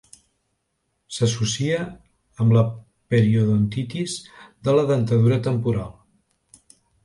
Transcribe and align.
S'associa 1.17 1.81
amb 1.83 2.57
la 2.57 2.65
periodontitis 3.15 4.19
de 4.69 4.77
la 4.81 4.89
dentadura 4.95 5.41
temporal. 5.53 5.97